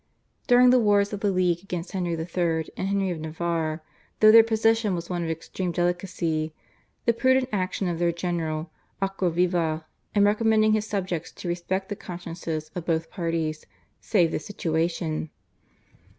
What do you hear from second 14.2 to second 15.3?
the situation.